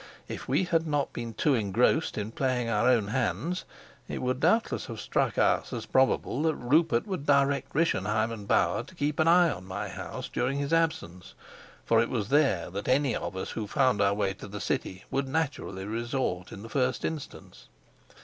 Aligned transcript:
If 0.27 0.47
we 0.47 0.63
had 0.63 0.87
not 0.87 1.13
been 1.13 1.35
too 1.35 1.53
engrossed 1.53 2.17
in 2.17 2.31
playing 2.31 2.67
our 2.67 2.89
own 2.89 3.09
hands, 3.09 3.65
it 4.07 4.19
would 4.19 4.39
doubtless 4.39 4.87
have 4.87 4.99
struck 4.99 5.37
us 5.37 5.71
as 5.71 5.85
probable 5.85 6.41
that 6.41 6.55
Rupert 6.55 7.05
would 7.05 7.27
direct 7.27 7.75
Rischenheim 7.75 8.31
and 8.31 8.47
Bauer 8.47 8.81
to 8.81 8.95
keep 8.95 9.19
an 9.19 9.27
eye 9.27 9.51
on 9.51 9.63
my 9.65 9.89
house 9.89 10.27
during 10.27 10.57
his 10.57 10.73
absence; 10.73 11.35
for 11.85 12.01
it 12.01 12.09
was 12.09 12.29
there 12.29 12.71
that 12.71 12.87
any 12.87 13.15
of 13.15 13.37
us 13.37 13.51
who 13.51 13.67
found 13.67 14.01
our 14.01 14.15
way 14.15 14.33
to 14.33 14.47
the 14.47 14.59
city 14.59 15.03
would 15.11 15.27
naturally 15.27 15.85
resort 15.85 16.51
in 16.51 16.63
the 16.63 16.69
first 16.69 17.05
instance. 17.05 17.67